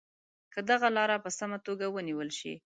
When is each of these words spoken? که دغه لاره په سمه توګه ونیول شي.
که 0.53 0.59
دغه 0.69 0.87
لاره 0.97 1.17
په 1.23 1.29
سمه 1.39 1.57
توګه 1.65 1.85
ونیول 1.89 2.29
شي. 2.39 2.53